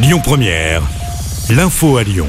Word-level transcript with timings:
Lyon 0.00 0.20
Première, 0.22 0.80
l'info 1.50 1.96
à 1.96 2.04
Lyon. 2.04 2.28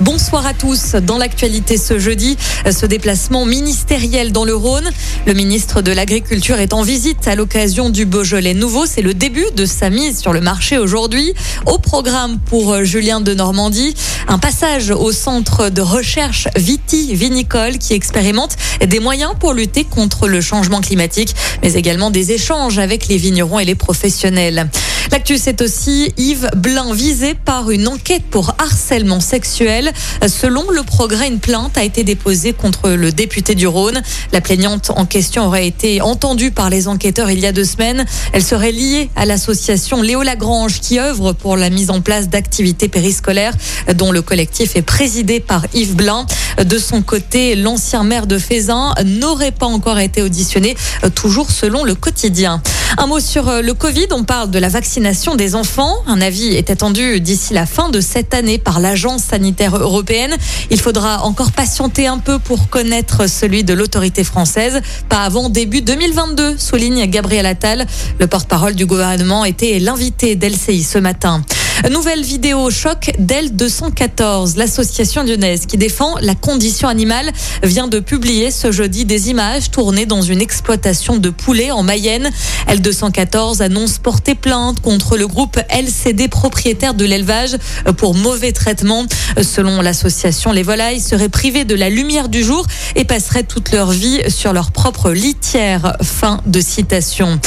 Bonsoir 0.00 0.46
à 0.46 0.54
tous. 0.54 0.94
Dans 0.94 1.18
l'actualité 1.18 1.76
ce 1.76 1.98
jeudi, 1.98 2.38
ce 2.70 2.86
déplacement 2.86 3.44
ministériel 3.44 4.32
dans 4.32 4.46
le 4.46 4.54
Rhône. 4.56 4.90
Le 5.26 5.34
ministre 5.34 5.82
de 5.82 5.92
l'Agriculture 5.92 6.58
est 6.58 6.72
en 6.72 6.80
visite 6.80 7.28
à 7.28 7.34
l'occasion 7.34 7.90
du 7.90 8.06
Beaujolais 8.06 8.54
nouveau. 8.54 8.86
C'est 8.86 9.02
le 9.02 9.12
début 9.12 9.44
de 9.54 9.66
sa 9.66 9.90
mise 9.90 10.20
sur 10.20 10.32
le 10.32 10.40
marché 10.40 10.78
aujourd'hui. 10.78 11.34
Au 11.66 11.76
programme 11.78 12.38
pour 12.38 12.82
Julien 12.82 13.20
de 13.20 13.34
Normandie, 13.34 13.94
un 14.26 14.38
passage 14.38 14.90
au 14.90 15.12
centre 15.12 15.68
de 15.68 15.82
recherche 15.82 16.48
Viti 16.56 17.14
Vinicole 17.14 17.76
qui 17.76 17.92
expérimente 17.92 18.56
des 18.84 19.00
moyens 19.00 19.32
pour 19.38 19.52
lutter 19.52 19.84
contre 19.84 20.28
le 20.28 20.40
changement 20.40 20.80
climatique, 20.80 21.36
mais 21.62 21.74
également 21.74 22.10
des 22.10 22.32
échanges 22.32 22.78
avec 22.78 23.06
les 23.08 23.18
vignerons 23.18 23.58
et 23.58 23.66
les 23.66 23.74
professionnels. 23.74 24.70
L'actu, 25.12 25.36
c'est 25.36 25.60
aussi 25.60 26.10
Yves 26.16 26.48
Blin 26.56 26.94
visé 26.94 27.34
par 27.34 27.70
une 27.70 27.86
enquête 27.86 28.22
pour 28.30 28.54
harcèlement 28.56 29.20
sexuel. 29.20 29.92
Selon 30.26 30.70
le 30.70 30.82
progrès, 30.84 31.28
une 31.28 31.38
plainte 31.38 31.76
a 31.76 31.84
été 31.84 32.02
déposée 32.02 32.54
contre 32.54 32.88
le 32.88 33.12
député 33.12 33.54
du 33.54 33.66
Rhône. 33.66 34.00
La 34.32 34.40
plaignante 34.40 34.90
en 34.96 35.04
question 35.04 35.44
aurait 35.44 35.66
été 35.66 36.00
entendue 36.00 36.50
par 36.50 36.70
les 36.70 36.88
enquêteurs 36.88 37.30
il 37.30 37.40
y 37.40 37.46
a 37.46 37.52
deux 37.52 37.66
semaines. 37.66 38.06
Elle 38.32 38.42
serait 38.42 38.72
liée 38.72 39.10
à 39.14 39.26
l'association 39.26 40.00
Léo 40.00 40.22
Lagrange 40.22 40.80
qui 40.80 40.98
œuvre 40.98 41.34
pour 41.34 41.58
la 41.58 41.68
mise 41.68 41.90
en 41.90 42.00
place 42.00 42.30
d'activités 42.30 42.88
périscolaires 42.88 43.52
dont 43.92 44.12
le 44.12 44.22
collectif 44.22 44.76
est 44.76 44.82
présidé 44.82 45.40
par 45.40 45.66
Yves 45.74 45.94
Blin. 45.94 46.24
De 46.64 46.78
son 46.78 47.02
côté, 47.02 47.54
l'ancien 47.54 48.02
maire 48.02 48.26
de 48.26 48.38
Fézin 48.38 48.94
n'aurait 49.04 49.52
pas 49.52 49.66
encore 49.66 49.98
été 49.98 50.22
auditionné, 50.22 50.74
toujours 51.14 51.50
selon 51.50 51.84
le 51.84 51.94
quotidien. 51.94 52.62
Un 52.98 53.06
mot 53.06 53.20
sur 53.20 53.48
euh, 53.48 53.62
le 53.62 53.72
Covid. 53.72 54.08
On 54.10 54.24
parle 54.24 54.50
de 54.50 54.58
la 54.58 54.68
vaccination 54.68 55.34
des 55.34 55.54
enfants. 55.54 55.94
Un 56.06 56.20
avis 56.20 56.48
est 56.54 56.68
attendu 56.68 57.20
d'ici 57.20 57.54
la 57.54 57.64
fin 57.64 57.88
de 57.88 58.00
cette 58.00 58.34
année 58.34 58.58
par 58.58 58.80
l'Agence 58.80 59.22
sanitaire 59.22 59.76
européenne. 59.76 60.36
Il 60.70 60.78
faudra 60.78 61.22
encore 61.22 61.52
patienter 61.52 62.06
un 62.06 62.18
peu 62.18 62.38
pour 62.38 62.68
connaître 62.68 63.28
celui 63.28 63.64
de 63.64 63.72
l'autorité 63.72 64.24
française. 64.24 64.80
Pas 65.08 65.22
avant 65.22 65.48
début 65.48 65.80
2022, 65.80 66.58
souligne 66.58 67.06
Gabriel 67.06 67.46
Attal. 67.46 67.86
Le 68.18 68.26
porte-parole 68.26 68.74
du 68.74 68.84
gouvernement 68.84 69.44
était 69.44 69.78
l'invité 69.78 70.36
d'LCI 70.36 70.82
ce 70.82 70.98
matin. 70.98 71.42
Nouvelle 71.90 72.22
vidéo 72.22 72.70
choc 72.70 73.12
d'El 73.18 73.54
214. 73.56 74.56
L'association 74.56 75.22
lyonnaise 75.22 75.66
qui 75.66 75.76
défend 75.76 76.16
la 76.20 76.34
condition 76.34 76.88
animale 76.88 77.30
vient 77.62 77.88
de 77.88 77.98
publier 78.00 78.50
ce 78.50 78.72
jeudi 78.72 79.04
des 79.04 79.30
images 79.30 79.70
tournées 79.70 80.06
dans 80.06 80.22
une 80.22 80.40
exploitation 80.40 81.16
de 81.16 81.30
poulets 81.30 81.70
en 81.70 81.82
Mayenne. 81.82 82.30
L 82.66 82.80
214 82.80 83.62
annonce 83.62 83.98
porter 83.98 84.34
plainte 84.34 84.80
contre 84.80 85.16
le 85.16 85.26
groupe 85.26 85.58
LCD 85.68 86.28
propriétaire 86.28 86.94
de 86.94 87.04
l'élevage 87.04 87.56
pour 87.96 88.14
mauvais 88.14 88.52
traitement. 88.52 89.04
Selon 89.42 89.80
l'association, 89.80 90.52
les 90.52 90.62
volailles 90.62 91.00
seraient 91.00 91.28
privées 91.28 91.64
de 91.64 91.74
la 91.74 91.90
lumière 91.90 92.28
du 92.28 92.42
jour 92.42 92.66
et 92.96 93.04
passeraient 93.04 93.44
toute 93.44 93.72
leur 93.72 93.90
vie 93.90 94.20
sur 94.28 94.52
leur 94.52 94.70
propre 94.70 95.10
litière. 95.10 95.96
Fin 96.02 96.40
de 96.46 96.60
citation. 96.60 97.40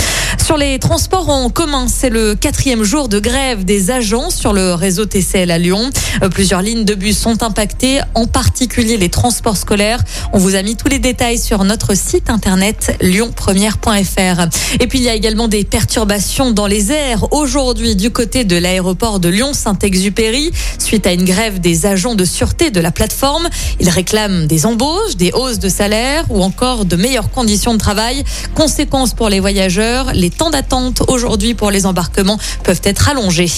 Sur 0.46 0.58
les 0.58 0.78
transports 0.78 1.30
en 1.30 1.50
commun, 1.50 1.88
c'est 1.88 2.12
le 2.12 2.36
quatrième 2.36 2.84
jour 2.84 3.10
de 3.10 3.20
grève 3.20 3.66
des 3.66 3.90
agents 3.90 4.30
sur 4.30 4.54
le 4.54 4.76
réseau 4.76 5.08
TCL 5.08 5.50
à 5.50 5.58
Lyon. 5.58 5.90
Euh, 6.22 6.30
plusieurs 6.30 6.62
lignes 6.62 6.86
de 6.86 6.94
bus 6.94 7.18
sont 7.18 7.42
impactées, 7.42 8.02
en 8.14 8.28
particulier 8.28 8.98
les 8.98 9.10
transports 9.10 9.58
scolaires. 9.58 10.04
On 10.34 10.38
vous 10.38 10.54
a 10.54 10.62
mis 10.62 10.76
tous 10.76 10.88
les 10.88 11.00
détails 11.00 11.40
sur 11.40 11.64
notre 11.64 11.96
site 11.98 12.30
internet 12.30 12.96
lyonpremière.fr. 13.02 14.48
Et 14.80 14.86
puis 14.86 15.00
il 15.00 15.06
y 15.06 15.10
a 15.10 15.16
également 15.16 15.48
des 15.48 15.64
perturbations 15.64 16.52
dans 16.52 16.68
les 16.68 16.92
airs 16.92 17.34
aujourd'hui 17.34 17.96
du 17.96 18.12
côté 18.12 18.44
de 18.44 18.56
l'aéroport 18.56 19.20
de 19.20 19.30
Lyon-Saint-Exupéry 19.30 20.52
suite 20.78 21.08
à 21.08 21.14
une 21.14 21.26
grève 21.26 21.60
des 21.60 21.88
agents 21.88 22.14
de 22.14 22.24
sûreté 22.24 22.70
de 22.70 22.80
la 22.80 22.92
plateforme. 22.92 23.50
Ils 23.80 23.90
réclament 23.90 24.46
des 24.46 24.68
embauches, 24.68 25.16
des 25.18 25.32
hausses 25.32 25.58
de 25.58 25.70
salaire 25.70 26.24
ou 26.30 26.44
encore 26.44 26.86
de 26.86 26.96
meilleures 26.96 27.32
conditions 27.32 27.74
de 27.74 27.80
travail. 27.80 28.24
Conséquence 28.54 29.16
pour 29.16 29.30
les 29.30 29.40
voyageurs, 29.40 30.14
les 30.14 30.35
temps 30.36 30.50
d'attente 30.50 31.04
aujourd'hui 31.08 31.54
pour 31.54 31.72
les 31.72 31.86
embarquements 31.86 32.40
peuvent 32.64 32.82
être 32.84 33.10
allongés. 33.10 33.52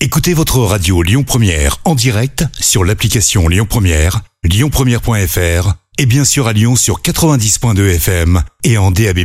Écoutez 0.00 0.34
votre 0.34 0.58
radio 0.58 1.02
Lyon 1.02 1.22
Première 1.22 1.78
en 1.84 1.94
direct 1.94 2.44
sur 2.58 2.84
l'application 2.84 3.48
Lyon 3.48 3.66
Première, 3.68 4.20
lyonpremière.fr 4.42 5.74
et 5.98 6.06
bien 6.06 6.24
sûr 6.24 6.48
à 6.48 6.52
Lyon 6.52 6.74
sur 6.74 7.00
90.2 7.00 7.94
FM 7.94 8.42
et 8.64 8.78
en 8.78 8.90
DAB+. 8.90 9.20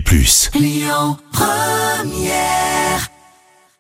Lyon 0.54 1.18
Première 1.32 2.67